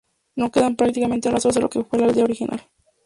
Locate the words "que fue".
1.69-1.99